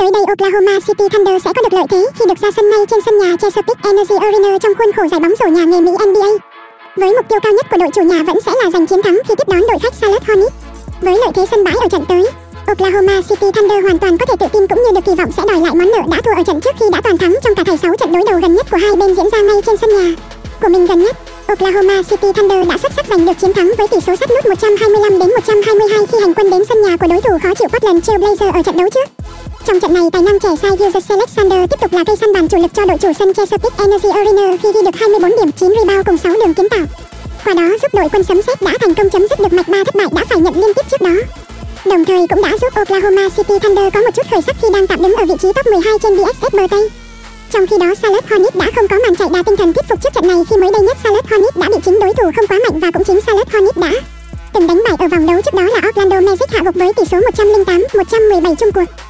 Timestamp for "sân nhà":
3.04-3.36, 19.76-20.14, 26.68-26.96